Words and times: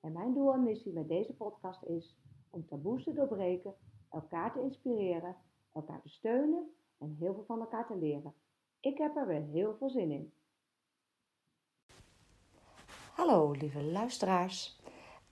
en 0.00 0.12
mijn 0.12 0.34
doel 0.34 0.52
en 0.52 0.62
missie 0.62 0.92
met 0.92 1.08
deze 1.08 1.34
podcast 1.34 1.82
is 1.82 2.16
om 2.50 2.66
taboes 2.66 3.04
te 3.04 3.12
doorbreken, 3.12 3.74
elkaar 4.10 4.52
te 4.52 4.60
inspireren, 4.60 5.36
elkaar 5.72 6.02
te 6.02 6.08
steunen 6.08 6.70
en 6.98 7.16
heel 7.18 7.34
veel 7.34 7.44
van 7.44 7.60
elkaar 7.60 7.86
te 7.86 7.96
leren. 7.96 8.34
Ik 8.80 8.98
heb 8.98 9.16
er 9.16 9.26
weer 9.26 9.42
heel 9.42 9.76
veel 9.76 9.90
zin 9.90 10.10
in. 10.10 10.32
Hallo 13.14 13.50
lieve 13.50 13.82
luisteraars. 13.82 14.80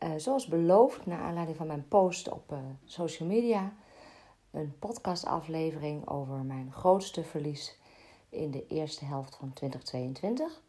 Uh, 0.03 0.15
zoals 0.17 0.47
beloofd, 0.47 1.07
naar 1.07 1.21
aanleiding 1.21 1.57
van 1.57 1.67
mijn 1.67 1.89
post 1.89 2.33
op 2.33 2.53
uh, 2.53 2.59
social 2.85 3.29
media, 3.29 3.73
een 4.51 4.79
podcastaflevering 4.79 6.09
over 6.09 6.45
mijn 6.45 6.73
grootste 6.73 7.25
verlies 7.25 7.79
in 8.29 8.51
de 8.51 8.67
eerste 8.67 9.05
helft 9.05 9.37
van 9.37 9.53
2022. 9.53 10.63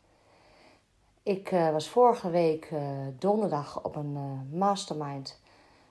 Ik 1.25 1.51
uh, 1.51 1.71
was 1.71 1.89
vorige 1.89 2.29
week 2.29 2.69
uh, 2.71 2.81
donderdag 3.19 3.83
op 3.83 3.95
een 3.95 4.15
uh, 4.15 4.59
mastermind 4.59 5.41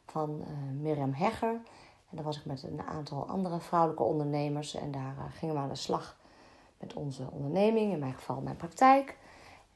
van 0.07 0.45
Mirjam 0.81 1.13
Hegger. 1.13 1.61
En 2.11 2.17
daar 2.17 2.25
was 2.25 2.39
ik 2.39 2.45
met 2.45 2.63
een 2.63 2.83
aantal 2.83 3.29
andere 3.29 3.61
vrouwelijke 3.61 4.03
ondernemers. 4.03 4.75
En 4.75 4.91
daar 4.91 5.15
gingen 5.33 5.55
we 5.55 5.61
aan 5.61 5.69
de 5.69 5.75
slag 5.75 6.17
met 6.79 6.95
onze 6.95 7.23
onderneming, 7.31 7.93
in 7.93 7.99
mijn 7.99 8.15
geval 8.15 8.41
mijn 8.41 8.57
praktijk. 8.57 9.17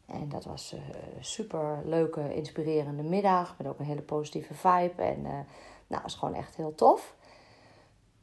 En 0.06 0.28
dat 0.28 0.44
was 0.44 0.72
een 0.72 1.24
super 1.24 1.83
leuke, 1.84 2.34
inspirerende 2.34 3.02
middag. 3.02 3.55
Met 3.58 3.66
ook 3.66 3.78
een 3.78 3.84
hele 3.84 4.02
positieve 4.02 4.55
vibe. 4.55 5.02
En 5.02 5.22
nou, 5.22 5.44
het 5.88 6.02
was 6.02 6.14
gewoon 6.14 6.34
echt 6.34 6.56
heel 6.56 6.74
tof. 6.74 7.14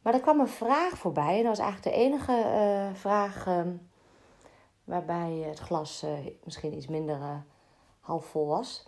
Maar 0.02 0.14
er 0.14 0.20
kwam 0.20 0.40
een 0.40 0.48
vraag 0.48 0.98
voorbij. 0.98 1.38
En 1.38 1.44
dat 1.44 1.58
was 1.58 1.66
eigenlijk 1.66 1.96
de 1.96 2.04
enige 2.04 2.46
vraag 2.94 3.48
ehm, 3.48 3.70
waarbij 4.86 5.32
het 5.32 5.60
glas 5.60 6.04
uh, 6.04 6.12
misschien 6.44 6.74
iets 6.74 6.88
minder 6.88 7.20
uh, 7.20 7.38
half 8.00 8.26
vol 8.26 8.48
was. 8.48 8.86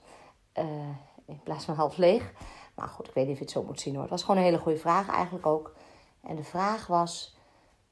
Uh, 0.53 0.89
in 1.25 1.39
plaats 1.43 1.65
van 1.65 1.75
half 1.75 1.97
leeg. 1.97 2.33
Maar 2.75 2.87
goed, 2.87 3.07
ik 3.07 3.13
weet 3.13 3.23
niet 3.23 3.33
of 3.33 3.39
je 3.39 3.45
het 3.45 3.53
zo 3.53 3.63
moet 3.63 3.81
zien 3.81 3.93
hoor. 3.93 4.01
Het 4.01 4.11
was 4.11 4.21
gewoon 4.21 4.37
een 4.37 4.43
hele 4.43 4.59
goede 4.59 4.77
vraag 4.77 5.09
eigenlijk 5.09 5.45
ook. 5.45 5.75
En 6.21 6.35
de 6.35 6.43
vraag 6.43 6.87
was: 6.87 7.37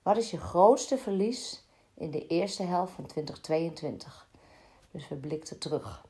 wat 0.02 0.18
is 0.18 0.32
je 0.32 0.38
grootste 0.38 0.98
verlies 0.98 1.66
in 1.94 2.12
de 2.12 2.28
eerste 2.28 2.64
helft 2.64 2.94
van 2.94 3.06
2022? 3.06 4.28
Dus 4.92 5.08
we 5.08 5.16
blikten 5.16 5.60
terug. 5.60 6.06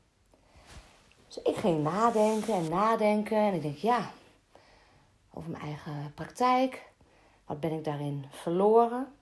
Dus 1.26 1.42
ik 1.42 1.56
ging 1.56 1.82
nadenken 1.82 2.54
en 2.54 2.68
nadenken. 2.68 3.38
En 3.38 3.54
ik 3.54 3.62
denk, 3.62 3.76
ja, 3.76 4.10
over 5.32 5.50
mijn 5.50 5.62
eigen 5.62 6.12
praktijk. 6.14 6.90
Wat 7.46 7.60
ben 7.60 7.72
ik 7.72 7.84
daarin 7.84 8.24
verloren? 8.30 9.15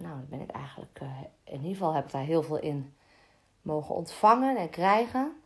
Nou, 0.00 0.14
dan 0.16 0.26
ben 0.28 0.40
ik 0.40 0.50
eigenlijk, 0.50 0.98
uh, 1.02 1.08
in 1.44 1.54
ieder 1.54 1.70
geval 1.70 1.94
heb 1.94 2.04
ik 2.04 2.10
daar 2.10 2.22
heel 2.22 2.42
veel 2.42 2.58
in 2.58 2.94
mogen 3.62 3.94
ontvangen 3.94 4.56
en 4.56 4.70
krijgen. 4.70 5.40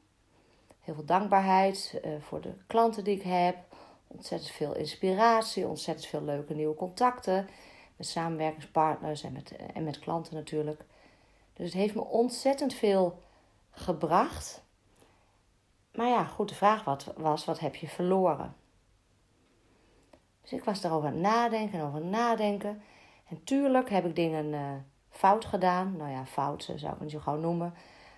Heel 0.81 0.95
veel 0.95 1.05
dankbaarheid 1.05 2.01
uh, 2.05 2.13
voor 2.21 2.41
de 2.41 2.53
klanten 2.67 3.05
die 3.05 3.17
ik 3.17 3.23
heb. 3.23 3.57
Ontzettend 4.07 4.51
veel 4.51 4.77
inspiratie, 4.77 5.67
ontzettend 5.67 6.07
veel 6.09 6.23
leuke 6.23 6.55
nieuwe 6.55 6.75
contacten. 6.75 7.49
Met 7.97 8.07
samenwerkingspartners 8.07 9.23
en 9.23 9.33
met, 9.33 9.57
en 9.75 9.85
met 9.85 9.99
klanten 9.99 10.35
natuurlijk. 10.35 10.85
Dus 11.53 11.67
het 11.67 11.75
heeft 11.75 11.95
me 11.95 12.05
ontzettend 12.05 12.75
veel 12.75 13.23
gebracht. 13.71 14.63
Maar 15.93 16.09
ja, 16.09 16.25
goed, 16.25 16.49
de 16.49 16.55
vraag 16.55 16.85
wat, 16.85 17.13
was: 17.17 17.45
wat 17.45 17.61
heb 17.61 17.75
je 17.75 17.89
verloren? 17.89 18.57
Dus 20.43 20.53
ik 20.53 20.65
was 20.65 20.81
daarover 20.81 21.09
aan 21.09 21.15
het 21.15 21.23
nadenken 21.23 21.79
en 21.79 21.85
over 21.85 22.05
nadenken. 22.05 22.83
En 23.33 23.45
tuurlijk 23.45 23.91
heb 23.91 24.05
ik 24.05 24.17
dingen 24.17 24.47
uh, 24.47 24.71
fout 25.11 25.45
gedaan. 25.45 25.97
Nou 25.97 26.11
ja, 26.11 26.27
fout 26.27 26.73
zou 26.77 26.95
ik 26.95 27.01
het 27.01 27.11
zo 27.11 27.19
gauw 27.19 27.37
noemen. 27.37 27.75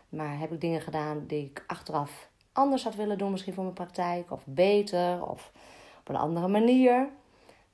Maar 0.08 0.38
heb 0.38 0.52
ik 0.52 0.60
dingen 0.60 0.80
gedaan 0.80 1.26
die 1.26 1.44
ik 1.44 1.64
achteraf 1.66 2.30
anders 2.52 2.84
had 2.84 2.94
willen 2.94 3.18
doen, 3.18 3.30
misschien 3.30 3.54
voor 3.54 3.62
mijn 3.62 3.74
praktijk. 3.74 4.30
Of 4.30 4.42
beter, 4.46 5.26
of 5.26 5.52
op 6.00 6.08
een 6.08 6.16
andere 6.16 6.48
manier. 6.48 7.08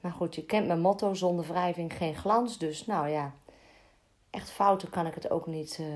Maar 0.00 0.12
goed, 0.12 0.34
je 0.34 0.44
kent 0.44 0.66
mijn 0.66 0.80
motto, 0.80 1.14
zonder 1.14 1.46
wrijving 1.46 1.92
geen 1.92 2.14
glans. 2.14 2.58
Dus 2.58 2.86
nou 2.86 3.08
ja, 3.08 3.34
echt 4.30 4.50
fouten 4.50 4.90
kan 4.90 5.06
ik 5.06 5.14
het 5.14 5.30
ook 5.30 5.46
niet 5.46 5.78
uh, 5.80 5.86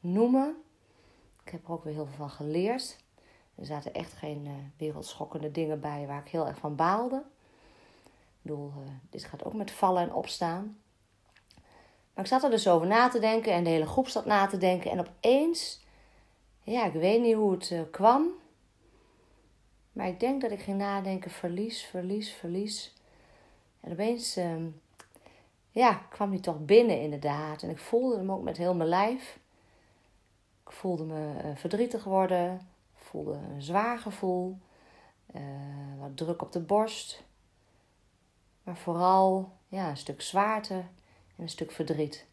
noemen. 0.00 0.56
Ik 1.44 1.52
heb 1.52 1.64
er 1.64 1.72
ook 1.72 1.84
weer 1.84 1.94
heel 1.94 2.06
veel 2.06 2.16
van 2.16 2.30
geleerd. 2.30 2.98
Er 3.54 3.66
zaten 3.66 3.94
echt 3.94 4.12
geen 4.12 4.72
wereldschokkende 4.76 5.50
dingen 5.50 5.80
bij 5.80 6.06
waar 6.06 6.20
ik 6.20 6.30
heel 6.30 6.46
erg 6.46 6.58
van 6.58 6.76
baalde. 6.76 7.22
Ik 8.06 8.50
bedoel, 8.50 8.72
dit 9.10 9.24
gaat 9.24 9.44
ook 9.44 9.54
met 9.54 9.70
vallen 9.70 10.02
en 10.02 10.14
opstaan. 10.14 10.78
Maar 12.14 12.24
ik 12.24 12.30
zat 12.30 12.42
er 12.42 12.50
dus 12.50 12.68
over 12.68 12.86
na 12.86 13.08
te 13.08 13.18
denken 13.18 13.52
en 13.52 13.64
de 13.64 13.70
hele 13.70 13.86
groep 13.86 14.08
zat 14.08 14.26
na 14.26 14.46
te 14.46 14.56
denken. 14.56 14.90
En 14.90 15.00
opeens, 15.00 15.80
ja, 16.62 16.84
ik 16.84 16.92
weet 16.92 17.20
niet 17.20 17.34
hoe 17.34 17.52
het 17.52 17.70
uh, 17.70 17.80
kwam. 17.90 18.28
Maar 19.92 20.08
ik 20.08 20.20
denk 20.20 20.40
dat 20.40 20.50
ik 20.50 20.60
ging 20.60 20.78
nadenken: 20.78 21.30
verlies, 21.30 21.84
verlies, 21.84 22.32
verlies. 22.32 22.94
En 23.80 23.92
opeens, 23.92 24.38
uh, 24.38 24.56
ja, 25.70 25.92
kwam 25.94 26.30
hij 26.30 26.40
toch 26.40 26.64
binnen 26.64 27.00
inderdaad. 27.00 27.62
En 27.62 27.70
ik 27.70 27.78
voelde 27.78 28.16
hem 28.16 28.32
ook 28.32 28.42
met 28.42 28.56
heel 28.56 28.74
mijn 28.74 28.88
lijf. 28.88 29.38
Ik 30.66 30.72
voelde 30.72 31.04
me 31.04 31.34
uh, 31.44 31.56
verdrietig 31.56 32.04
worden. 32.04 32.68
Voelde 32.94 33.32
een 33.32 33.62
zwaar 33.62 33.98
gevoel. 33.98 34.58
Eh, 35.34 35.42
wat 35.98 36.16
druk 36.16 36.42
op 36.42 36.52
de 36.52 36.60
borst. 36.60 37.22
Maar 38.62 38.76
vooral, 38.76 39.52
ja, 39.68 39.88
een 39.88 39.96
stuk 39.96 40.22
zwaarte 40.22 40.84
en 41.36 41.42
een 41.42 41.48
stuk 41.48 41.70
verdriet. 41.70 42.26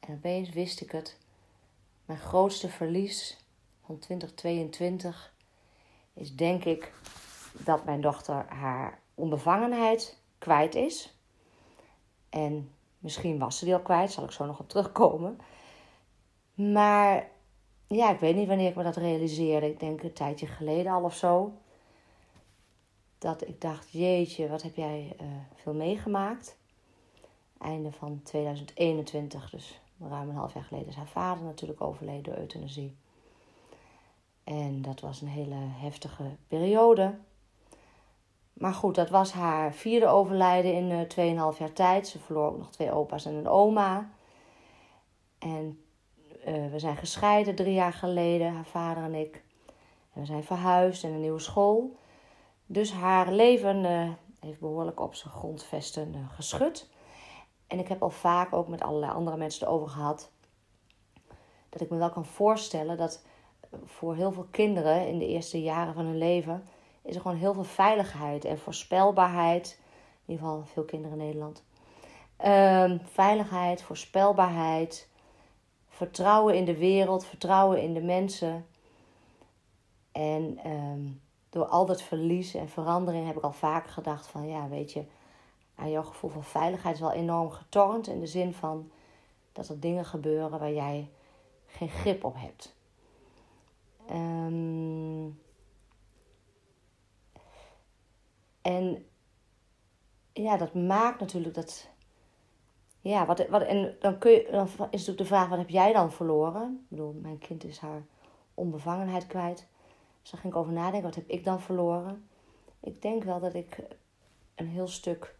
En 0.00 0.14
opeens 0.14 0.50
wist 0.50 0.80
ik 0.80 0.90
het. 0.90 1.18
Mijn 2.04 2.18
grootste 2.18 2.68
verlies 2.68 3.36
van 3.84 3.98
2022 3.98 5.34
is 6.14 6.36
denk 6.36 6.64
ik 6.64 6.92
dat 7.52 7.84
mijn 7.84 8.00
dochter 8.00 8.44
haar 8.48 9.00
onbevangenheid 9.14 10.18
kwijt 10.38 10.74
is. 10.74 11.16
En 12.28 12.70
misschien 12.98 13.38
was 13.38 13.58
ze 13.58 13.64
die 13.64 13.74
al 13.74 13.80
kwijt, 13.80 14.12
zal 14.12 14.24
ik 14.24 14.30
zo 14.30 14.44
nog 14.44 14.58
op 14.58 14.68
terugkomen. 14.68 15.38
Maar 16.54 17.28
ja, 17.86 18.10
ik 18.10 18.20
weet 18.20 18.36
niet 18.36 18.48
wanneer 18.48 18.68
ik 18.68 18.76
me 18.76 18.82
dat 18.82 18.96
realiseerde. 18.96 19.68
Ik 19.68 19.80
denk 19.80 20.02
een 20.02 20.12
tijdje 20.12 20.46
geleden 20.46 20.92
al 20.92 21.02
of 21.02 21.14
zo. 21.14 21.52
Dat 23.18 23.48
ik 23.48 23.60
dacht, 23.60 23.90
jeetje, 23.90 24.48
wat 24.48 24.62
heb 24.62 24.76
jij 24.76 25.16
uh, 25.20 25.26
veel 25.54 25.74
meegemaakt 25.74 26.56
einde 27.58 27.92
van 27.92 28.20
2021, 28.22 29.50
dus 29.50 29.80
ruim 30.00 30.28
een 30.28 30.34
half 30.34 30.54
jaar 30.54 30.64
geleden, 30.64 30.88
is 30.88 30.94
haar 30.94 31.08
vader 31.08 31.44
natuurlijk 31.44 31.80
overleden 31.80 32.22
door 32.22 32.36
euthanasie. 32.36 32.96
En 34.44 34.82
dat 34.82 35.00
was 35.00 35.20
een 35.20 35.28
hele 35.28 35.54
heftige 35.58 36.36
periode. 36.48 37.14
Maar 38.52 38.74
goed, 38.74 38.94
dat 38.94 39.10
was 39.10 39.32
haar 39.32 39.74
vierde 39.74 40.06
overlijden 40.06 40.74
in 40.74 40.90
uh, 40.90 41.52
2,5 41.52 41.58
jaar 41.58 41.72
tijd. 41.72 42.08
Ze 42.08 42.18
verloor 42.18 42.46
ook 42.46 42.58
nog 42.58 42.70
twee 42.70 42.92
opa's 42.92 43.24
en 43.24 43.34
een 43.34 43.48
oma. 43.48 44.10
En 45.38 45.80
uh, 46.46 46.70
we 46.70 46.78
zijn 46.78 46.96
gescheiden 46.96 47.54
drie 47.54 47.74
jaar 47.74 47.92
geleden, 47.92 48.52
haar 48.52 48.66
vader 48.66 49.02
en 49.02 49.14
ik. 49.14 49.42
En 50.12 50.20
we 50.20 50.26
zijn 50.26 50.44
verhuisd 50.44 51.02
in 51.02 51.12
een 51.12 51.20
nieuwe 51.20 51.38
school. 51.38 51.96
Dus 52.66 52.92
haar 52.92 53.32
leven 53.32 53.84
uh, 53.84 54.10
heeft 54.40 54.60
behoorlijk 54.60 55.00
op 55.00 55.14
zijn 55.14 55.32
grondvesten 55.32 56.28
geschud. 56.34 56.88
En 57.66 57.78
ik 57.78 57.88
heb 57.88 58.02
al 58.02 58.10
vaak 58.10 58.52
ook 58.52 58.68
met 58.68 58.82
allerlei 58.82 59.12
andere 59.12 59.36
mensen 59.36 59.66
erover 59.66 59.88
gehad. 59.88 60.30
Dat 61.68 61.80
ik 61.80 61.90
me 61.90 61.96
wel 61.96 62.10
kan 62.10 62.26
voorstellen 62.26 62.96
dat 62.96 63.24
voor 63.84 64.14
heel 64.14 64.32
veel 64.32 64.46
kinderen 64.50 65.08
in 65.08 65.18
de 65.18 65.26
eerste 65.26 65.62
jaren 65.62 65.94
van 65.94 66.04
hun 66.04 66.18
leven 66.18 66.64
is 67.02 67.14
er 67.14 67.20
gewoon 67.20 67.36
heel 67.36 67.54
veel 67.54 67.64
veiligheid 67.64 68.44
en 68.44 68.58
voorspelbaarheid. 68.58 69.80
In 70.24 70.32
ieder 70.32 70.46
geval 70.46 70.64
veel 70.64 70.84
kinderen 70.84 71.18
in 71.18 71.24
Nederland. 71.24 71.64
Um, 72.44 73.00
veiligheid, 73.04 73.82
voorspelbaarheid, 73.82 75.08
vertrouwen 75.88 76.54
in 76.54 76.64
de 76.64 76.76
wereld, 76.76 77.26
vertrouwen 77.26 77.82
in 77.82 77.94
de 77.94 78.02
mensen. 78.02 78.66
En 80.12 80.70
um, 80.70 81.20
door 81.50 81.66
al 81.66 81.86
dat 81.86 82.02
verlies 82.02 82.54
en 82.54 82.68
verandering 82.68 83.26
heb 83.26 83.36
ik 83.36 83.42
al 83.42 83.52
vaak 83.52 83.86
gedacht 83.86 84.26
van 84.26 84.48
ja, 84.48 84.68
weet 84.68 84.92
je, 84.92 85.04
aan 85.76 85.90
jouw 85.90 86.02
gevoel 86.02 86.30
van 86.30 86.44
veiligheid 86.44 86.94
is 86.94 87.00
wel 87.00 87.12
enorm 87.12 87.50
getornd. 87.50 88.06
In 88.06 88.20
de 88.20 88.26
zin 88.26 88.54
van 88.54 88.90
dat 89.52 89.68
er 89.68 89.80
dingen 89.80 90.04
gebeuren 90.04 90.58
waar 90.58 90.72
jij 90.72 91.10
geen 91.66 91.88
grip 91.88 92.24
op 92.24 92.34
hebt. 92.36 92.74
Um, 94.10 95.44
En 98.66 99.06
ja, 100.32 100.56
dat 100.56 100.74
maakt 100.74 101.20
natuurlijk 101.20 101.54
dat. 101.54 101.88
Ja, 103.00 103.26
wat, 103.26 103.48
wat, 103.48 103.62
en 103.62 103.96
dan, 104.00 104.18
kun 104.18 104.30
je, 104.30 104.48
dan 104.50 104.64
is 104.66 104.78
natuurlijk 104.78 105.18
de 105.18 105.24
vraag: 105.24 105.48
wat 105.48 105.58
heb 105.58 105.68
jij 105.68 105.92
dan 105.92 106.12
verloren? 106.12 106.80
Ik 106.82 106.88
bedoel, 106.88 107.12
mijn 107.12 107.38
kind 107.38 107.64
is 107.64 107.78
haar 107.78 108.06
onbevangenheid 108.54 109.26
kwijt. 109.26 109.66
Dus 110.22 110.30
ging 110.30 110.52
ik 110.52 110.58
over 110.58 110.72
nadenken: 110.72 111.02
wat 111.02 111.14
heb 111.14 111.28
ik 111.28 111.44
dan 111.44 111.60
verloren? 111.60 112.28
Ik 112.80 113.02
denk 113.02 113.24
wel 113.24 113.40
dat 113.40 113.54
ik 113.54 113.78
een 114.54 114.68
heel 114.68 114.88
stuk 114.88 115.35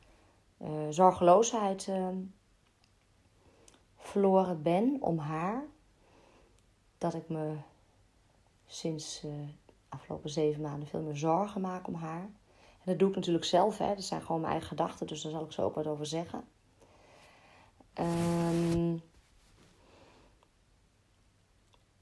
zorgeloosheid 0.89 1.87
uh, 1.87 2.09
verloren 3.97 4.63
ben 4.63 4.97
om 5.01 5.19
haar. 5.19 5.65
Dat 6.99 7.15
ik 7.15 7.29
me 7.29 7.57
sinds 8.67 9.25
uh, 9.25 9.33
afgelopen 9.89 10.31
zeven 10.31 10.63
maanden 10.63 10.89
veel 10.89 11.01
meer 11.01 11.17
zorgen 11.17 11.61
maak 11.61 11.87
om 11.87 11.95
haar. 11.95 12.23
En 12.79 12.93
dat 12.93 12.99
doe 12.99 13.09
ik 13.09 13.15
natuurlijk 13.15 13.45
zelf, 13.45 13.79
hè. 13.79 13.95
dat 13.95 14.05
zijn 14.05 14.23
gewoon 14.23 14.41
mijn 14.41 14.53
eigen 14.53 14.69
gedachten, 14.69 15.07
dus 15.07 15.23
daar 15.23 15.33
zal 15.33 15.45
ik 15.45 15.53
zo 15.53 15.63
ook 15.63 15.75
wat 15.75 15.87
over 15.87 16.07
zeggen. 16.07 16.45
Um, 17.95 19.03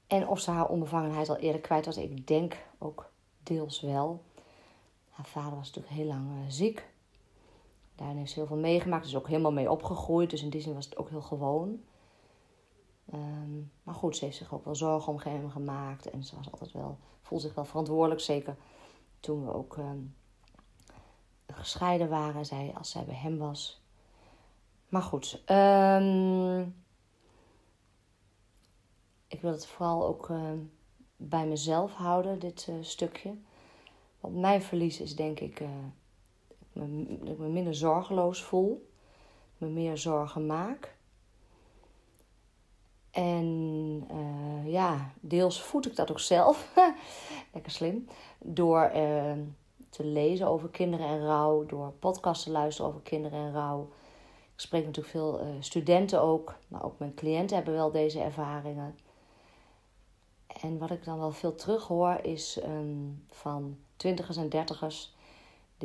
en 0.07 0.27
of 0.27 0.39
ze 0.39 0.51
haar 0.51 0.67
onbevangenheid 0.67 1.29
al 1.29 1.37
eerder 1.37 1.61
kwijt 1.61 1.85
was, 1.85 1.97
ik 1.97 2.27
denk 2.27 2.65
ook 2.77 3.11
deels 3.43 3.81
wel. 3.81 4.23
Haar 5.09 5.25
vader 5.25 5.57
was 5.57 5.67
natuurlijk 5.67 5.95
heel 5.95 6.05
lang 6.05 6.27
ziek. 6.47 6.93
Daarin 7.95 8.17
heeft 8.17 8.31
ze 8.31 8.39
heel 8.39 8.47
veel 8.47 8.57
meegemaakt. 8.57 9.05
Is 9.05 9.15
ook 9.15 9.27
helemaal 9.27 9.51
mee 9.51 9.71
opgegroeid. 9.71 10.29
Dus 10.29 10.43
in 10.43 10.49
die 10.49 10.61
zin 10.61 10.73
was 10.73 10.85
het 10.85 10.97
ook 10.97 11.09
heel 11.09 11.21
gewoon. 11.21 11.83
Um, 13.13 13.71
maar 13.83 13.95
goed, 13.95 14.17
ze 14.17 14.25
heeft 14.25 14.37
zich 14.37 14.53
ook 14.53 14.65
wel 14.65 14.75
zorgen 14.75 15.13
om 15.13 15.19
hem 15.19 15.49
gemaakt. 15.49 16.09
En 16.09 16.23
ze 16.23 16.35
was 16.35 16.51
altijd 16.51 16.71
wel, 16.71 16.97
voelde 17.21 17.43
zich 17.43 17.55
wel 17.55 17.65
verantwoordelijk. 17.65 18.21
Zeker 18.21 18.57
toen 19.19 19.45
we 19.45 19.53
ook 19.53 19.77
um, 19.77 20.15
gescheiden 21.47 22.09
waren. 22.09 22.45
Zij, 22.45 22.73
als 22.77 22.89
zij 22.89 23.05
bij 23.05 23.15
hem 23.15 23.37
was. 23.37 23.81
Maar 24.89 25.01
goed. 25.01 25.43
Um, 25.49 26.83
ik 29.27 29.41
wil 29.41 29.51
het 29.51 29.65
vooral 29.65 30.07
ook 30.07 30.31
bij 31.15 31.47
mezelf 31.47 31.93
houden, 31.93 32.39
dit 32.39 32.67
uh, 32.69 32.75
stukje. 32.81 33.37
Want 34.19 34.35
mijn 34.35 34.61
verlies 34.61 34.99
is 35.01 35.15
denk 35.15 35.39
ik 35.39 35.59
uh, 35.59 35.67
dat 36.75 36.87
ik 37.29 37.37
me 37.37 37.47
minder 37.47 37.75
zorgeloos 37.75 38.43
voel, 38.43 38.89
me 39.57 39.67
meer 39.67 39.97
zorgen 39.97 40.45
maak. 40.45 40.95
En 43.11 43.45
uh, 44.11 44.71
ja, 44.71 45.11
deels 45.19 45.61
voed 45.61 45.85
ik 45.85 45.95
dat 45.95 46.11
ook 46.11 46.19
zelf, 46.19 46.73
lekker 47.53 47.71
slim, 47.71 48.07
door 48.39 48.91
uh, 48.95 49.31
te 49.89 50.05
lezen 50.05 50.47
over 50.47 50.69
kinderen 50.69 51.07
en 51.07 51.25
rouw, 51.25 51.65
door 51.65 51.91
podcasts 51.99 52.43
te 52.43 52.51
luisteren 52.51 52.91
over 52.91 53.01
kinderen 53.01 53.39
en 53.39 53.53
rouw. 53.53 53.89
Ik 54.53 54.59
spreek 54.61 54.85
natuurlijk 54.85 55.15
veel 55.15 55.41
uh, 55.41 55.47
studenten 55.59 56.21
ook, 56.21 56.55
maar 56.67 56.83
ook 56.83 56.99
mijn 56.99 57.13
cliënten 57.13 57.55
hebben 57.55 57.73
wel 57.73 57.91
deze 57.91 58.19
ervaringen. 58.19 58.95
En 60.61 60.77
wat 60.77 60.91
ik 60.91 61.05
dan 61.05 61.19
wel 61.19 61.31
veel 61.31 61.55
terug 61.55 61.87
hoor 61.87 62.19
is 62.21 62.59
um, 62.63 63.23
van 63.29 63.77
twintigers 63.95 64.37
en 64.37 64.49
dertigers 64.49 65.14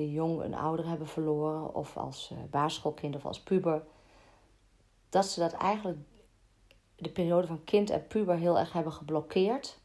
jong 0.08 0.42
een 0.42 0.54
ouder 0.54 0.86
hebben 0.86 1.06
verloren, 1.06 1.74
of 1.74 1.96
als 1.96 2.30
uh, 2.32 2.38
basisschoolkind 2.50 3.16
of 3.16 3.26
als 3.26 3.40
puber, 3.40 3.82
dat 5.08 5.26
ze 5.26 5.40
dat 5.40 5.52
eigenlijk 5.52 5.98
de 6.96 7.10
periode 7.10 7.46
van 7.46 7.64
kind 7.64 7.90
en 7.90 8.06
puber 8.06 8.36
heel 8.36 8.58
erg 8.58 8.72
hebben 8.72 8.92
geblokkeerd. 8.92 9.78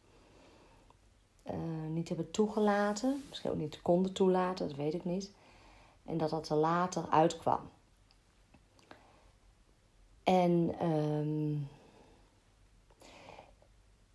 Uh, 1.46 1.54
niet 1.90 2.08
hebben 2.08 2.32
toegelaten, 2.32 3.24
misschien 3.30 3.52
ook 3.52 3.58
niet 3.58 3.82
konden 3.82 4.14
toelaten, 4.14 4.68
dat 4.68 4.78
weet 4.78 4.94
ik 4.94 5.06
niet. 5.06 5.32
En 6.06 6.18
dat 6.18 6.30
dat 6.30 6.50
er 6.50 6.56
later 6.56 7.10
uitkwam. 7.10 7.70
En 10.24 10.86
um, 10.86 11.68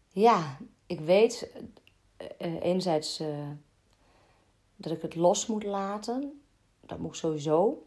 ja, 0.08 0.58
ik 0.86 1.00
weet 1.00 1.50
uh, 2.38 2.62
enerzijds 2.62 3.22
dat 4.80 4.92
ik 4.92 5.02
het 5.02 5.14
los 5.14 5.46
moet 5.46 5.64
laten. 5.64 6.40
Dat 6.86 6.98
moet 6.98 7.10
ik 7.10 7.14
sowieso. 7.14 7.82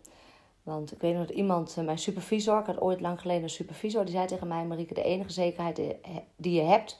Want 0.63 0.92
ik 0.92 1.01
weet 1.01 1.16
nog 1.16 1.28
dat 1.28 1.36
iemand, 1.36 1.75
eh, 1.78 1.86
mijn 1.86 2.00
supervisor, 2.00 2.60
ik 2.60 2.66
had 2.66 2.81
ooit 2.81 3.01
lang 3.01 3.22
geleden 3.22 3.44
een 3.44 3.50
supervisor, 3.50 4.06
die 4.06 4.13
zei 4.13 4.28
tegen 4.28 4.48
mij: 4.48 4.66
Marieke, 4.66 4.94
de 4.94 5.04
enige 5.04 5.31
zekerheid 5.31 5.81
die 6.36 6.54
je 6.54 6.62
hebt, 6.62 7.00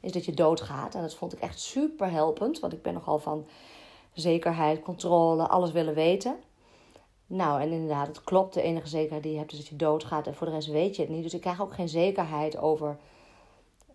is 0.00 0.12
dat 0.12 0.24
je 0.24 0.34
doodgaat. 0.34 0.94
En 0.94 1.02
dat 1.02 1.14
vond 1.14 1.32
ik 1.32 1.40
echt 1.40 1.60
super 1.60 2.10
helpend, 2.10 2.60
want 2.60 2.72
ik 2.72 2.82
ben 2.82 2.94
nogal 2.94 3.18
van 3.18 3.46
zekerheid, 4.12 4.82
controle, 4.82 5.48
alles 5.48 5.72
willen 5.72 5.94
weten. 5.94 6.36
Nou, 7.26 7.60
en 7.60 7.70
inderdaad, 7.70 8.06
het 8.06 8.24
klopt. 8.24 8.54
De 8.54 8.62
enige 8.62 8.88
zekerheid 8.88 9.22
die 9.22 9.32
je 9.32 9.38
hebt 9.38 9.52
is 9.52 9.58
dat 9.58 9.68
je 9.68 9.76
doodgaat. 9.76 10.26
En 10.26 10.34
voor 10.34 10.46
de 10.46 10.52
rest 10.52 10.68
weet 10.68 10.96
je 10.96 11.02
het 11.02 11.10
niet. 11.10 11.22
Dus 11.22 11.34
ik 11.34 11.40
krijg 11.40 11.62
ook 11.62 11.74
geen 11.74 11.88
zekerheid 11.88 12.56
over 12.58 12.96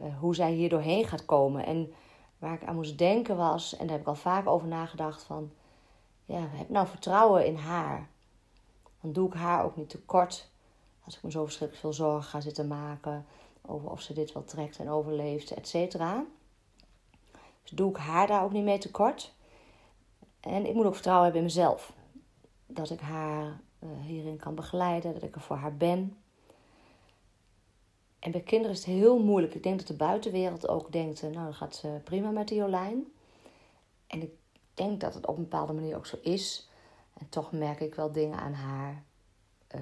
uh, 0.01 0.19
hoe 0.19 0.35
zij 0.35 0.51
hier 0.51 0.69
doorheen 0.69 1.05
gaat 1.05 1.25
komen. 1.25 1.65
En 1.65 1.93
waar 2.39 2.53
ik 2.53 2.63
aan 2.63 2.75
moest 2.75 2.97
denken 2.97 3.37
was, 3.37 3.73
en 3.77 3.87
daar 3.87 3.91
heb 3.91 4.01
ik 4.01 4.07
al 4.07 4.15
vaak 4.15 4.47
over 4.47 4.67
nagedacht, 4.67 5.23
van 5.23 5.51
ja, 6.25 6.47
heb 6.49 6.69
nou 6.69 6.87
vertrouwen 6.87 7.45
in 7.45 7.55
haar. 7.55 8.09
Dan 9.01 9.11
doe 9.13 9.27
ik 9.27 9.33
haar 9.33 9.63
ook 9.63 9.75
niet 9.75 9.89
tekort 9.89 10.49
als 11.03 11.17
ik 11.17 11.23
me 11.23 11.31
zo 11.31 11.43
verschrikkelijk 11.43 11.85
veel 11.85 12.05
zorgen 12.05 12.29
ga 12.29 12.41
zitten 12.41 12.67
maken 12.67 13.25
over 13.61 13.89
of 13.89 14.01
ze 14.01 14.13
dit 14.13 14.33
wel 14.33 14.43
trekt 14.43 14.77
en 14.77 14.89
overleeft, 14.89 15.51
et 15.51 15.67
cetera. 15.67 16.25
Dus 17.61 17.71
doe 17.71 17.89
ik 17.89 17.97
haar 17.97 18.27
daar 18.27 18.43
ook 18.43 18.51
niet 18.51 18.63
mee 18.63 18.77
tekort. 18.77 19.33
En 20.39 20.65
ik 20.65 20.73
moet 20.73 20.85
ook 20.85 20.93
vertrouwen 20.93 21.25
hebben 21.25 21.41
in 21.41 21.47
mezelf. 21.47 21.93
Dat 22.65 22.89
ik 22.89 22.99
haar 22.99 23.59
uh, 23.79 23.89
hierin 24.01 24.37
kan 24.37 24.55
begeleiden, 24.55 25.13
dat 25.13 25.23
ik 25.23 25.35
er 25.35 25.41
voor 25.41 25.55
haar 25.55 25.75
ben. 25.75 26.17
En 28.29 28.35
bij 28.35 28.43
kinderen 28.43 28.75
is 28.75 28.85
het 28.85 28.95
heel 28.95 29.19
moeilijk. 29.23 29.53
Ik 29.53 29.63
denk 29.63 29.77
dat 29.77 29.87
de 29.87 29.93
buitenwereld 29.93 30.67
ook 30.67 30.91
denkt, 30.91 31.23
eh, 31.23 31.29
nou 31.29 31.45
dat 31.45 31.55
gaat 31.55 31.83
prima 32.03 32.29
met 32.29 32.47
die 32.47 32.57
Jolijn. 32.57 33.13
En 34.07 34.21
ik 34.21 34.31
denk 34.73 35.01
dat 35.01 35.13
het 35.13 35.25
op 35.25 35.37
een 35.37 35.43
bepaalde 35.43 35.73
manier 35.73 35.95
ook 35.95 36.05
zo 36.05 36.17
is. 36.21 36.69
En 37.13 37.29
toch 37.29 37.51
merk 37.51 37.79
ik 37.79 37.95
wel 37.95 38.11
dingen 38.11 38.39
aan 38.39 38.53
haar, 38.53 39.03
uh, 39.75 39.81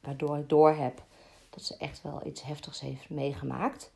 waardoor 0.00 0.38
ik 0.38 0.48
doorheb 0.48 1.02
dat 1.50 1.62
ze 1.62 1.76
echt 1.76 2.02
wel 2.02 2.26
iets 2.26 2.42
heftigs 2.42 2.80
heeft 2.80 3.10
meegemaakt. 3.10 3.92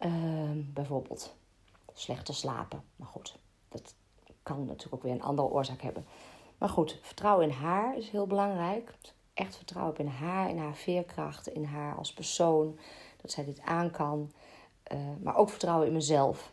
Uh, 0.00 0.50
bijvoorbeeld 0.54 1.34
slechter 1.94 2.34
slapen. 2.34 2.82
Maar 2.96 3.08
goed, 3.08 3.38
dat 3.68 3.94
kan 4.42 4.64
natuurlijk 4.64 4.94
ook 4.94 5.02
weer 5.02 5.12
een 5.12 5.22
andere 5.22 5.48
oorzaak 5.48 5.82
hebben. 5.82 6.06
Maar 6.58 6.68
goed, 6.68 6.98
vertrouwen 7.02 7.48
in 7.48 7.54
haar 7.54 7.96
is 7.96 8.10
heel 8.10 8.26
belangrijk 8.26 8.92
echt 9.40 9.56
vertrouwen 9.56 9.98
in 9.98 10.06
haar, 10.06 10.50
in 10.50 10.58
haar 10.58 10.74
veerkracht, 10.74 11.48
in 11.48 11.64
haar 11.64 11.94
als 11.94 12.12
persoon. 12.12 12.78
Dat 13.20 13.30
zij 13.30 13.44
dit 13.44 13.60
aan 13.60 13.90
kan. 13.90 14.32
Uh, 14.92 14.98
maar 15.22 15.36
ook 15.36 15.50
vertrouwen 15.50 15.86
in 15.86 15.92
mezelf. 15.92 16.52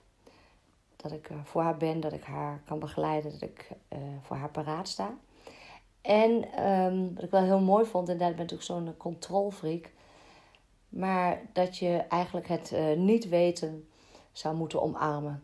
Dat 0.96 1.12
ik 1.12 1.29
uh, 1.29 1.38
voor 1.44 1.62
haar 1.62 1.77
ben, 1.77 2.00
dat 2.00 2.13
ik 2.13 2.24
haar 2.24 2.62
kan 2.65 2.79
begeleiden, 2.79 3.32
dat 3.32 3.41
ik 3.41 3.70
uh, 3.94 4.00
voor 4.22 4.36
haar 4.36 4.50
paraat 4.50 4.88
sta. 4.88 5.13
En 6.01 6.63
um, 6.65 7.13
wat 7.15 7.24
ik 7.24 7.32
wel 7.32 7.44
heel 7.44 7.60
mooi 7.60 7.86
vond, 7.86 8.10
en 8.10 8.17
daar 8.17 8.29
ben 8.29 8.38
natuurlijk 8.38 8.63
zo'n 8.63 8.98
controlfreak. 8.98 9.91
Maar 10.89 11.41
dat 11.53 11.77
je 11.77 11.98
eigenlijk 11.98 12.48
het 12.48 12.74
niet 12.98 13.29
weten 13.29 13.88
zou 14.32 14.56
moeten 14.56 14.82
omarmen. 14.82 15.44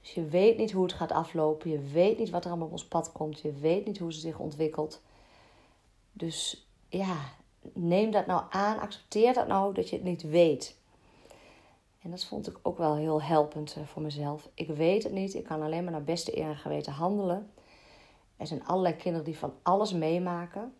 Dus 0.00 0.14
je 0.14 0.24
weet 0.24 0.58
niet 0.58 0.72
hoe 0.72 0.82
het 0.82 0.92
gaat 0.92 1.12
aflopen. 1.12 1.70
Je 1.70 1.80
weet 1.80 2.18
niet 2.18 2.30
wat 2.30 2.44
er 2.44 2.50
allemaal 2.50 2.66
op 2.66 2.72
ons 2.72 2.88
pad 2.88 3.12
komt. 3.12 3.40
Je 3.40 3.52
weet 3.52 3.86
niet 3.86 3.98
hoe 3.98 4.12
ze 4.12 4.20
zich 4.20 4.38
ontwikkelt. 4.38 5.02
Dus 6.16 6.66
ja, 6.88 7.16
neem 7.72 8.10
dat 8.10 8.26
nou 8.26 8.44
aan, 8.50 8.78
accepteer 8.78 9.34
dat 9.34 9.46
nou 9.46 9.74
dat 9.74 9.88
je 9.88 9.96
het 9.96 10.04
niet 10.04 10.22
weet. 10.22 10.76
En 12.02 12.10
dat 12.10 12.24
vond 12.24 12.46
ik 12.46 12.58
ook 12.62 12.78
wel 12.78 12.96
heel 12.96 13.22
helpend 13.22 13.74
eh, 13.76 13.82
voor 13.86 14.02
mezelf. 14.02 14.48
Ik 14.54 14.68
weet 14.68 15.02
het 15.02 15.12
niet, 15.12 15.34
ik 15.34 15.44
kan 15.44 15.62
alleen 15.62 15.82
maar 15.82 15.92
naar 15.92 16.04
beste 16.04 16.38
eer 16.38 16.48
en 16.48 16.56
geweten 16.56 16.92
handelen. 16.92 17.50
Er 18.36 18.46
zijn 18.46 18.66
allerlei 18.66 18.94
kinderen 18.94 19.24
die 19.24 19.38
van 19.38 19.54
alles 19.62 19.92
meemaken. 19.92 20.74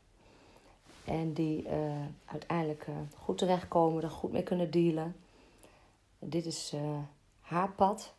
En 1.05 1.33
die 1.33 1.63
uh, 1.63 1.71
uiteindelijk 2.25 2.87
uh, 2.87 2.95
goed 3.19 3.39
terechtkomen, 3.39 4.03
er 4.03 4.11
goed 4.11 4.33
mee 4.33 4.43
kunnen 4.43 4.71
dealen. 4.71 5.17
Dit 6.19 6.47
is 6.47 6.75
haar 7.41 7.73
pad. 7.73 8.15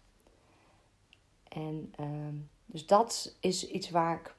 En 1.47 1.93
ehm, 1.95 2.35
dus 2.65 2.85
dat 2.85 3.35
is 3.39 3.67
iets 3.67 3.89
waar 3.89 4.19
ik 4.19 4.35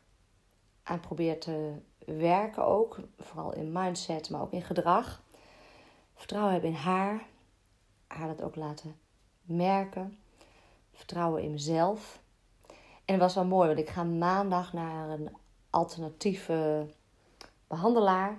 aan 0.83 1.01
probeer 1.01 1.41
te 1.41 1.73
werken 2.17 2.65
ook. 2.65 2.99
Vooral 3.19 3.55
in 3.55 3.73
mindset, 3.73 4.31
maar 4.31 4.41
ook 4.41 4.53
in 4.53 4.63
gedrag. 4.63 5.23
Vertrouwen 6.15 6.53
hebben 6.53 6.71
in 6.71 6.77
haar. 6.77 7.27
Haar 8.07 8.29
dat 8.29 8.43
ook 8.43 8.57
laten 8.57 8.97
merken. 9.43 10.19
Vertrouwen 10.93 11.43
in 11.43 11.51
mezelf. 11.51 12.21
En 13.05 13.15
het 13.15 13.23
was 13.23 13.35
wel 13.35 13.45
mooi, 13.45 13.67
want 13.67 13.81
ik 13.81 13.89
ga 13.89 14.05
maandag 14.05 14.73
naar 14.73 15.09
een 15.09 15.37
alternatieve 15.71 16.87
behandelaar 17.67 18.39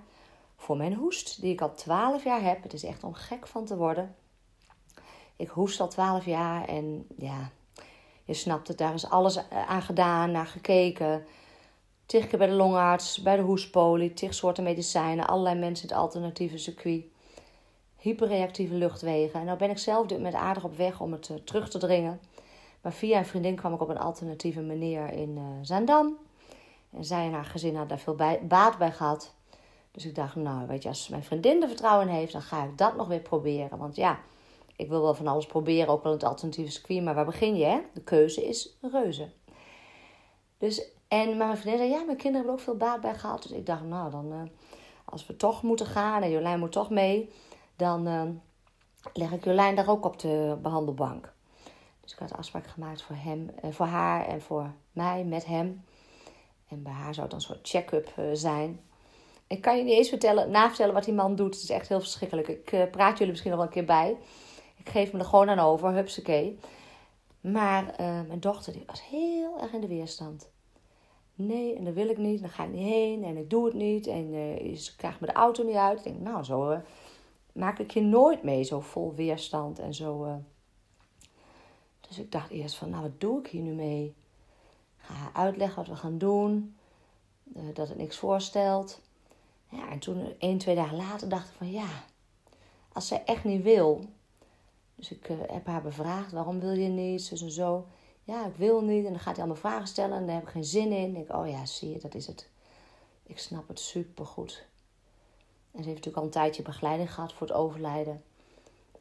voor 0.56 0.78
mijn 0.78 0.94
hoest, 0.94 1.42
die 1.42 1.54
ik 1.54 1.62
al 1.62 1.74
12 1.74 2.24
jaar 2.24 2.42
heb. 2.42 2.64
Het 2.64 2.74
is 2.74 2.84
echt 2.84 3.04
om 3.04 3.14
gek 3.14 3.48
van 3.48 3.66
te 3.66 3.78
worden. 3.78 4.16
Ik 5.36 5.48
hoest 5.48 5.80
al 5.80 5.88
12 5.88 6.26
jaar 6.26 6.68
en 6.68 7.08
ja, 7.18 7.52
je 8.24 8.34
snapt 8.34 8.68
het, 8.68 8.78
daar 8.78 8.94
is 8.94 9.10
alles 9.10 9.50
aan 9.50 9.82
gedaan, 9.82 10.32
naar 10.32 10.48
gekeken. 10.48 11.26
Tig 12.10 12.28
keer 12.28 12.38
bij 12.38 12.48
de 12.48 12.54
longarts, 12.54 13.22
bij 13.22 13.36
de 13.36 13.42
hoespolie, 13.42 14.14
tig 14.14 14.34
soorten 14.34 14.64
medicijnen, 14.64 15.28
allerlei 15.28 15.60
mensen 15.60 15.88
in 15.88 15.94
het 15.94 16.04
alternatieve 16.04 16.58
circuit. 16.58 17.04
Hyperreactieve 17.98 18.74
luchtwegen. 18.74 19.40
En 19.40 19.46
nou 19.46 19.58
ben 19.58 19.70
ik 19.70 19.78
zelf 19.78 20.18
met 20.18 20.34
aardig 20.34 20.64
op 20.64 20.78
weg 20.78 21.02
om 21.02 21.12
het 21.12 21.32
terug 21.44 21.70
te 21.70 21.78
dringen. 21.78 22.20
Maar 22.82 22.94
via 22.94 23.18
een 23.18 23.26
vriendin 23.26 23.56
kwam 23.56 23.74
ik 23.74 23.82
op 23.82 23.90
een 23.90 23.98
alternatieve 23.98 24.62
meneer 24.62 25.12
in 25.12 25.38
uh, 25.38 25.44
Zaandam. 25.62 26.18
En 26.90 27.06
zij 27.06 27.26
en 27.26 27.34
haar 27.34 27.46
gezin 27.46 27.76
hadden 27.76 27.98
daar 27.98 28.16
veel 28.16 28.40
baat 28.48 28.78
bij 28.78 28.92
gehad. 28.92 29.34
Dus 29.92 30.06
ik 30.06 30.16
dacht, 30.16 30.36
nou, 30.36 30.68
weet 30.68 30.84
je, 30.84 30.90
als 30.90 31.10
mijn 31.10 31.24
vriendin 31.24 31.62
er 31.62 31.68
vertrouwen 31.68 32.08
in 32.08 32.14
heeft, 32.14 32.32
dan 32.32 32.42
ga 32.42 32.64
ik 32.64 32.78
dat 32.78 32.96
nog 32.96 33.08
weer 33.08 33.22
proberen. 33.22 33.78
Want 33.78 33.96
ja, 33.96 34.20
ik 34.76 34.90
wil 34.90 35.02
wel 35.02 35.16
van 35.16 35.28
alles 35.28 35.46
proberen, 35.46 35.88
ook 35.88 36.04
wel 36.04 36.12
het 36.12 36.24
alternatieve 36.24 36.72
circuit. 36.72 37.04
Maar 37.04 37.16
waar 37.16 37.26
begin 37.26 37.58
je, 37.58 37.66
hè? 37.66 37.80
De 37.94 38.02
keuze 38.02 38.48
is 38.48 38.78
reuze. 38.82 39.30
Dus, 40.58 40.98
en 41.10 41.38
mijn 41.38 41.58
vriendin 41.58 41.78
zei, 41.78 41.90
ja, 42.00 42.04
mijn 42.06 42.18
kinderen 42.18 42.38
hebben 42.38 42.54
ook 42.54 42.60
veel 42.60 42.78
baat 42.78 43.02
bij 43.02 43.16
gehad. 43.16 43.42
Dus 43.42 43.52
ik 43.52 43.66
dacht, 43.66 43.84
nou, 43.84 44.12
dan, 44.12 44.32
uh, 44.32 44.42
als 45.06 45.26
we 45.26 45.36
toch 45.36 45.64
moeten 45.64 45.86
gaan 45.86 46.22
en 46.22 46.32
Jolijn 46.32 46.60
moet 46.60 46.72
toch 46.72 46.90
mee, 46.90 47.34
dan 47.76 48.08
uh, 48.08 48.24
leg 49.14 49.32
ik 49.32 49.46
Jolijn 49.46 49.76
daar 49.76 49.90
ook 49.90 50.06
op 50.06 50.20
de 50.20 50.58
behandelbank. 50.62 51.34
Dus 52.02 52.14
ik 52.14 52.20
had 52.20 52.38
afspraak 52.38 52.68
gemaakt 52.68 53.02
voor 53.02 53.16
hem, 53.16 53.50
uh, 53.64 53.72
voor 53.72 53.86
haar 53.86 54.28
en 54.28 54.42
voor 54.42 54.72
mij 54.92 55.24
met 55.24 55.46
hem. 55.46 55.84
En 56.68 56.84
bij 56.84 56.94
haar 56.94 57.14
zou 57.14 57.26
het 57.26 57.36
een 57.36 57.42
soort 57.42 57.68
check-up 57.68 58.14
zijn. 58.34 58.80
Ik 59.48 59.62
kan 59.62 59.78
je 59.78 59.84
niet 59.84 59.98
eens 59.98 60.10
vertellen, 60.10 60.52
navertellen 60.52 60.94
wat 60.94 61.04
die 61.04 61.14
man 61.14 61.36
doet. 61.36 61.54
Het 61.54 61.64
is 61.64 61.70
echt 61.70 61.90
heel 61.90 62.00
verschrikkelijk. 62.00 62.48
Ik 62.48 62.92
praat 62.92 63.18
jullie 63.18 63.28
misschien 63.28 63.52
nog 63.52 63.60
wel 63.60 63.68
een 63.68 63.74
keer 63.74 63.86
bij. 63.86 64.18
Ik 64.78 64.90
geef 64.90 65.14
me 65.14 65.20
er 65.20 65.26
gewoon 65.26 65.50
aan 65.50 65.60
over, 65.60 65.94
hupsakee. 65.94 66.60
Maar 67.42 67.94
mijn 67.98 68.40
dochter 68.40 68.74
die 68.74 68.84
was 68.86 69.08
heel 69.08 69.60
erg 69.62 69.72
in 69.72 69.82
de 69.82 69.88
weerstand. 69.88 70.50
Nee, 71.42 71.76
en 71.76 71.84
dat 71.84 71.94
wil 71.94 72.10
ik 72.10 72.18
niet. 72.18 72.42
Dan 72.42 72.50
ga 72.50 72.64
ik 72.64 72.72
niet 72.72 72.88
heen 72.88 73.24
en 73.24 73.38
ik 73.38 73.50
doe 73.50 73.66
het 73.66 73.74
niet. 73.74 74.08
En 74.08 74.34
uh, 74.34 74.76
ze 74.76 74.96
krijgt 74.96 75.20
me 75.20 75.28
de 75.28 75.34
auto 75.34 75.64
niet 75.64 75.76
uit. 75.76 75.98
Ik 75.98 76.04
denk, 76.04 76.20
nou, 76.20 76.44
zo 76.44 76.82
maak 77.52 77.80
ik 77.80 77.92
je 77.92 78.02
nooit 78.02 78.44
mee. 78.44 78.64
Zo 78.64 78.80
vol 78.80 79.14
weerstand 79.14 79.80
en 79.80 79.94
zo. 79.94 80.42
Dus 82.08 82.20
ik 82.20 82.32
dacht 82.32 82.50
eerst 82.50 82.76
van, 82.76 82.90
nou, 82.90 83.02
wat 83.02 83.22
doe 83.22 83.40
ik 83.40 83.48
hier 83.48 83.62
nu 83.62 83.74
mee? 83.74 84.06
Ik 84.06 85.06
ga 85.06 85.14
haar 85.14 85.34
uitleggen 85.34 85.76
wat 85.76 85.88
we 85.88 85.96
gaan 85.96 86.18
doen. 86.18 86.76
dat 87.74 87.88
het 87.88 87.98
niks 87.98 88.18
voorstelt. 88.18 89.02
Ja, 89.70 89.90
en 89.90 90.00
toen, 90.00 90.34
één, 90.40 90.58
twee 90.58 90.76
dagen 90.76 90.98
later, 90.98 91.30
dacht 91.30 91.50
ik 91.50 91.56
van 91.56 91.72
ja, 91.72 91.88
als 92.94 93.08
zij 93.08 93.24
echt 93.26 93.44
niet 93.44 93.64
wil. 93.64 94.06
Dus 94.96 95.12
ik 95.12 95.32
heb 95.48 95.66
haar 95.66 95.82
bevraagd, 95.82 96.32
waarom 96.32 96.60
wil 96.60 96.74
je 96.74 96.88
niet, 96.88 97.22
zo 97.22 97.46
en 97.46 97.52
zo. 97.52 97.86
Ja, 98.30 98.46
ik 98.46 98.56
wil 98.56 98.82
niet. 98.82 99.06
En 99.06 99.12
dan 99.12 99.20
gaat 99.20 99.36
hij 99.36 99.46
allemaal 99.46 99.62
vragen 99.62 99.88
stellen 99.88 100.18
en 100.18 100.26
daar 100.26 100.36
heb 100.36 100.44
ik 100.44 100.50
geen 100.50 100.64
zin 100.64 100.92
in. 100.92 101.16
Ik 101.16 101.34
oh 101.34 101.48
ja, 101.48 101.66
zie 101.66 101.90
je, 101.90 102.00
dat 102.00 102.16
is 102.16 102.28
het. 102.28 102.50
Ik 103.24 103.40
snap 103.40 103.68
het 103.68 103.80
supergoed. 103.80 104.66
En 105.72 105.84
ze 105.84 105.90
heeft 105.90 106.06
natuurlijk 106.06 106.18
al 106.18 106.24
een 106.24 106.30
tijdje 106.30 106.64
begeleiding 106.64 107.14
gehad 107.14 107.34
voor 107.34 107.48
het 107.48 107.56
overlijden. 107.56 108.24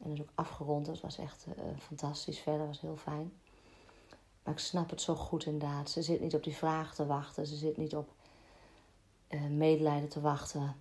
En 0.01 0.09
dat 0.09 0.13
is 0.13 0.21
ook 0.21 0.31
afgerond. 0.35 0.85
Dat 0.85 1.01
was 1.01 1.17
echt 1.17 1.45
uh, 1.47 1.63
fantastisch 1.79 2.39
verder, 2.39 2.67
was 2.67 2.81
heel 2.81 2.97
fijn. 2.97 3.33
Maar 4.43 4.53
ik 4.53 4.59
snap 4.59 4.89
het 4.89 5.01
zo 5.01 5.15
goed 5.15 5.45
inderdaad. 5.45 5.89
Ze 5.89 6.01
zit 6.01 6.21
niet 6.21 6.35
op 6.35 6.43
die 6.43 6.55
vraag 6.55 6.95
te 6.95 7.05
wachten. 7.05 7.47
Ze 7.47 7.55
zit 7.55 7.77
niet 7.77 7.95
op 7.95 8.09
uh, 9.29 9.43
medelijden 9.43 10.09
te 10.09 10.21
wachten. 10.21 10.75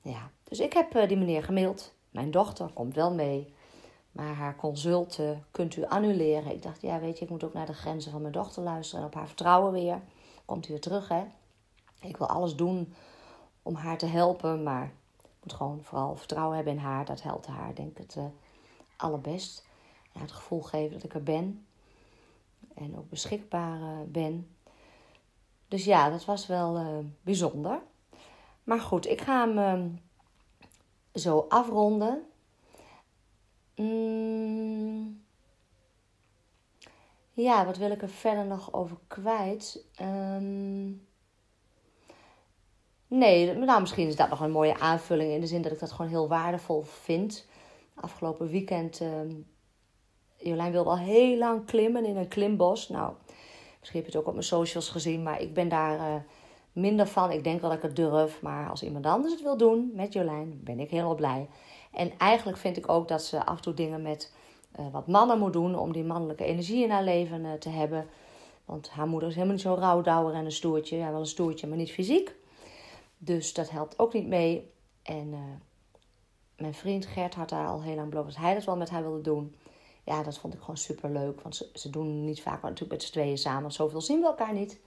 Ja, 0.00 0.30
dus 0.42 0.60
ik 0.60 0.72
heb 0.72 0.96
uh, 0.96 1.08
die 1.08 1.16
meneer 1.16 1.42
gemaild. 1.42 1.94
Mijn 2.10 2.30
dochter 2.30 2.72
komt 2.72 2.94
wel 2.94 3.14
mee. 3.14 3.53
Maar 4.14 4.34
haar 4.34 4.56
consulten 4.56 5.44
kunt 5.50 5.76
u 5.76 5.84
annuleren. 5.84 6.52
Ik 6.52 6.62
dacht, 6.62 6.82
ja, 6.82 7.00
weet 7.00 7.18
je, 7.18 7.24
ik 7.24 7.30
moet 7.30 7.44
ook 7.44 7.52
naar 7.52 7.66
de 7.66 7.74
grenzen 7.74 8.10
van 8.10 8.20
mijn 8.20 8.32
dochter 8.32 8.62
luisteren. 8.62 9.00
En 9.00 9.06
op 9.06 9.14
haar 9.14 9.26
vertrouwen 9.26 9.72
weer. 9.72 10.00
Komt 10.44 10.68
u 10.68 10.70
weer 10.70 10.80
terug, 10.80 11.08
hè? 11.08 11.24
Ik 12.00 12.16
wil 12.16 12.28
alles 12.28 12.56
doen 12.56 12.94
om 13.62 13.74
haar 13.74 13.98
te 13.98 14.06
helpen. 14.06 14.62
Maar 14.62 14.84
ik 15.22 15.42
moet 15.42 15.52
gewoon 15.52 15.82
vooral 15.82 16.16
vertrouwen 16.16 16.56
hebben 16.56 16.74
in 16.74 16.78
haar. 16.78 17.04
Dat 17.04 17.22
helpt 17.22 17.46
haar, 17.46 17.74
denk 17.74 17.90
ik, 17.90 17.98
het 17.98 18.16
uh, 18.16 18.24
allerbest. 18.96 19.66
Het 20.12 20.32
gevoel 20.32 20.62
geven 20.62 20.92
dat 20.92 21.02
ik 21.02 21.14
er 21.14 21.22
ben. 21.22 21.66
En 22.74 22.98
ook 22.98 23.08
beschikbaar 23.10 24.06
ben. 24.06 24.56
Dus 25.68 25.84
ja, 25.84 26.10
dat 26.10 26.24
was 26.24 26.46
wel 26.46 26.80
uh, 26.80 26.98
bijzonder. 27.22 27.80
Maar 28.64 28.80
goed, 28.80 29.06
ik 29.06 29.20
ga 29.20 29.48
hem 29.48 29.58
uh, 29.58 29.90
zo 31.14 31.46
afronden. 31.48 32.26
Mm. 33.76 35.22
Ja, 37.32 37.64
wat 37.64 37.76
wil 37.76 37.90
ik 37.90 38.02
er 38.02 38.08
verder 38.08 38.44
nog 38.44 38.72
over 38.72 38.96
kwijt? 39.06 39.86
Um. 40.00 41.06
Nee, 43.06 43.54
nou, 43.54 43.80
misschien 43.80 44.08
is 44.08 44.16
dat 44.16 44.28
nog 44.28 44.40
een 44.40 44.50
mooie 44.50 44.78
aanvulling 44.78 45.32
in 45.32 45.40
de 45.40 45.46
zin 45.46 45.62
dat 45.62 45.72
ik 45.72 45.78
dat 45.78 45.92
gewoon 45.92 46.10
heel 46.10 46.28
waardevol 46.28 46.82
vind. 46.82 47.46
Afgelopen 47.94 48.48
weekend, 48.48 49.00
uh, 49.00 49.08
Jolijn 50.36 50.72
wilde 50.72 50.90
al 50.90 50.98
heel 50.98 51.38
lang 51.38 51.66
klimmen 51.66 52.04
in 52.04 52.16
een 52.16 52.28
klimbos. 52.28 52.88
Nou, 52.88 53.12
Misschien 53.84 54.02
heb 54.02 54.12
je 54.12 54.18
het 54.18 54.28
ook 54.28 54.34
op 54.34 54.38
mijn 54.38 54.62
socials 54.62 54.88
gezien, 54.88 55.22
maar 55.22 55.40
ik 55.40 55.54
ben 55.54 55.68
daar 55.68 55.98
uh, 55.98 56.14
minder 56.72 57.06
van. 57.06 57.30
Ik 57.30 57.44
denk 57.44 57.60
wel 57.60 57.70
dat 57.70 57.78
ik 57.78 57.84
het 57.84 57.96
durf, 57.96 58.42
maar 58.42 58.70
als 58.70 58.82
iemand 58.82 59.06
anders 59.06 59.32
het 59.32 59.42
wil 59.42 59.56
doen 59.56 59.90
met 59.94 60.12
Jolijn, 60.12 60.60
ben 60.62 60.80
ik 60.80 60.90
heel 60.90 61.14
blij. 61.14 61.48
En 61.94 62.18
eigenlijk 62.18 62.58
vind 62.58 62.76
ik 62.76 62.88
ook 62.88 63.08
dat 63.08 63.22
ze 63.22 63.44
af 63.46 63.56
en 63.56 63.62
toe 63.62 63.74
dingen 63.74 64.02
met 64.02 64.32
uh, 64.80 64.86
wat 64.92 65.06
mannen 65.06 65.38
moet 65.38 65.52
doen 65.52 65.78
om 65.78 65.92
die 65.92 66.04
mannelijke 66.04 66.44
energie 66.44 66.84
in 66.84 66.90
haar 66.90 67.04
leven 67.04 67.44
uh, 67.44 67.52
te 67.52 67.68
hebben. 67.68 68.06
Want 68.64 68.90
haar 68.90 69.06
moeder 69.06 69.28
is 69.28 69.34
helemaal 69.34 69.54
niet 69.56 69.64
zo 69.64 69.74
rouwdouwer 69.74 70.34
en 70.34 70.44
een 70.44 70.52
stoertje. 70.52 70.96
Ja, 70.96 71.10
wel 71.10 71.20
een 71.20 71.26
stoertje, 71.26 71.66
maar 71.66 71.76
niet 71.76 71.92
fysiek. 71.92 72.34
Dus 73.18 73.52
dat 73.52 73.70
helpt 73.70 73.98
ook 73.98 74.12
niet 74.12 74.26
mee. 74.26 74.70
En 75.02 75.34
mijn 76.56 76.74
vriend 76.74 77.06
Gert 77.06 77.34
had 77.34 77.48
daar 77.48 77.66
al 77.66 77.82
heel 77.82 77.94
lang 77.94 78.10
beloofd 78.10 78.28
dat 78.28 78.36
hij 78.36 78.54
dat 78.54 78.64
wel 78.64 78.76
met 78.76 78.90
haar 78.90 79.02
wilde 79.02 79.20
doen 79.20 79.54
ja, 80.04 80.22
dat 80.22 80.38
vond 80.38 80.54
ik 80.54 80.60
gewoon 80.60 80.76
super 80.76 81.10
leuk. 81.10 81.40
Want 81.40 81.70
ze, 81.74 81.90
doen 81.90 82.24
niet 82.24 82.42
vaak, 82.42 82.60
maar 82.60 82.70
natuurlijk 82.70 82.90
met 82.90 83.02
z'n 83.02 83.12
tweeën 83.12 83.38
samen. 83.38 83.72
Zoveel 83.72 84.00
zien 84.00 84.20
we 84.20 84.26
elkaar 84.26 84.52
niet. 84.52 84.80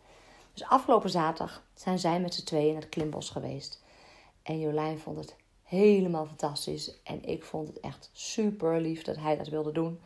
Dus 0.53 0.67
afgelopen 0.67 1.09
zaterdag 1.09 1.63
zijn 1.73 1.99
zij 1.99 2.19
met 2.19 2.33
z'n 2.33 2.45
tweeën 2.45 2.73
naar 2.73 2.81
het 2.81 2.89
klimbos 2.89 3.29
geweest. 3.29 3.83
En 4.43 4.59
Jolijn 4.59 4.99
vond 4.99 5.17
het 5.17 5.35
helemaal 5.67 6.25
fantastisch. 6.25 7.01
En 7.03 7.23
ik 7.25 7.43
vond 7.43 7.67
het 7.67 7.79
echt 7.79 8.09
super 8.13 8.81
lief 8.81 9.03
dat 9.03 9.15
hij 9.15 9.37
dat 9.37 9.47
wilde 9.47 9.71
doen. 9.71 9.99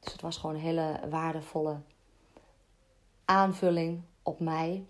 Dus 0.00 0.12
het 0.12 0.22
was 0.22 0.36
gewoon 0.36 0.54
een 0.54 0.60
hele 0.60 1.00
waardevolle 1.10 1.76
aanvulling 3.24 4.02
op 4.22 4.40
mij. 4.40 4.84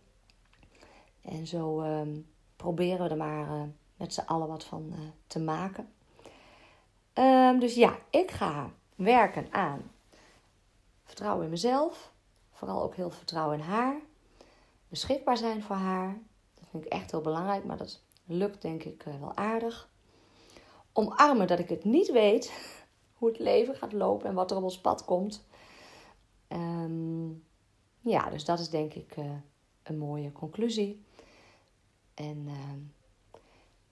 En 1.23 1.47
zo 1.47 1.83
uh, 1.83 2.01
proberen 2.57 3.05
we 3.05 3.11
er 3.11 3.17
maar 3.17 3.47
uh, 3.47 3.63
met 3.97 4.15
z'n 4.15 4.27
allen 4.27 4.49
wat 4.49 4.65
van 4.65 4.93
uh, 4.93 4.99
te 5.27 5.41
maken. 5.41 5.93
Um, 7.15 7.59
dus 7.59 7.75
ja, 7.75 7.99
ik 8.11 8.31
ga 8.31 8.71
werken 8.95 9.53
aan 9.53 9.91
vertrouwen 11.05 11.45
in 11.45 11.51
mezelf. 11.51 12.13
Vooral 12.53 12.83
ook 12.83 12.95
heel 12.95 13.11
vertrouwen 13.11 13.59
in 13.59 13.65
haar. 13.65 13.97
Beschikbaar 14.89 15.37
zijn 15.37 15.63
voor 15.63 15.77
haar. 15.77 16.19
Dat 16.55 16.65
vind 16.71 16.85
ik 16.85 16.93
echt 16.93 17.11
heel 17.11 17.21
belangrijk, 17.21 17.65
maar 17.65 17.77
dat 17.77 18.01
lukt 18.29 18.63
denk 18.63 18.83
ik 18.83 19.05
eh, 19.07 19.21
wel 19.21 19.35
aardig. 19.35 19.89
Omarmen 20.93 21.47
dat 21.47 21.59
ik 21.59 21.69
het 21.69 21.85
niet 21.85 22.13
weet 22.13 22.53
hoe 23.19 23.29
het 23.29 23.39
leven 23.39 23.75
gaat 23.75 23.93
lopen 23.93 24.29
en 24.29 24.35
wat 24.35 24.51
er 24.51 24.57
op 24.57 24.63
ons 24.63 24.81
pad 24.81 25.05
komt. 25.05 25.47
Um, 26.49 27.45
ja, 28.01 28.31
dus 28.31 28.45
dat 28.45 28.59
is 28.59 28.69
denk 28.69 28.95
ik 28.95 29.17
uh, 29.17 29.25
een 29.83 29.99
mooie 29.99 30.33
conclusie. 30.33 31.05
En 32.15 32.45
uh, 32.47 32.55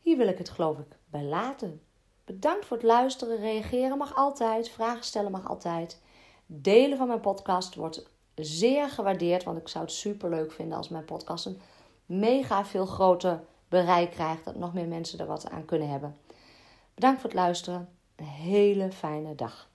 hier 0.00 0.16
wil 0.16 0.28
ik 0.28 0.38
het 0.38 0.48
geloof 0.48 0.78
ik 0.78 0.96
bij 1.10 1.24
laten. 1.24 1.80
Bedankt 2.24 2.66
voor 2.66 2.76
het 2.76 2.86
luisteren. 2.86 3.36
Reageren 3.36 3.98
mag 3.98 4.16
altijd. 4.16 4.68
Vragen 4.68 5.04
stellen 5.04 5.30
mag 5.30 5.48
altijd. 5.48 6.02
Delen 6.46 6.98
van 6.98 7.06
mijn 7.06 7.20
podcast 7.20 7.74
wordt 7.74 8.10
zeer 8.34 8.88
gewaardeerd. 8.88 9.44
Want 9.44 9.58
ik 9.58 9.68
zou 9.68 9.84
het 9.84 9.92
super 9.92 10.30
leuk 10.30 10.52
vinden 10.52 10.76
als 10.76 10.88
mijn 10.88 11.04
podcast 11.04 11.46
een 11.46 11.60
mega 12.06 12.64
veel 12.64 12.86
groter 12.86 13.44
bereik 13.68 14.10
krijgt. 14.10 14.44
Dat 14.44 14.56
nog 14.56 14.74
meer 14.74 14.86
mensen 14.86 15.18
er 15.18 15.26
wat 15.26 15.50
aan 15.50 15.64
kunnen 15.64 15.88
hebben. 15.88 16.16
Bedankt 16.94 17.20
voor 17.20 17.30
het 17.30 17.38
luisteren. 17.38 17.88
Een 18.16 18.24
hele 18.24 18.92
fijne 18.92 19.34
dag. 19.34 19.68